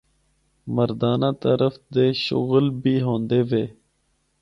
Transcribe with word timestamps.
مردانہ 0.75 1.31
طرف 1.43 1.73
دے 1.95 2.05
شغل 2.25 2.65
بھی 2.81 2.95
ہوندے 3.05 3.39
وے۔ 3.49 3.65